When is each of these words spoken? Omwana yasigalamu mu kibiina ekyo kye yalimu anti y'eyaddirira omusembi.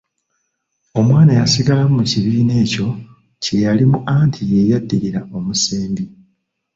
Omwana 0.99 1.31
yasigalamu 1.39 1.91
mu 1.97 2.03
kibiina 2.09 2.53
ekyo 2.63 2.87
kye 3.43 3.57
yalimu 3.63 3.97
anti 4.17 4.39
y'eyaddirira 4.51 5.21
omusembi. 5.37 6.03